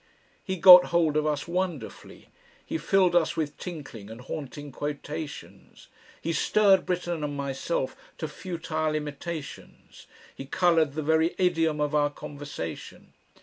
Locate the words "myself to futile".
7.37-8.95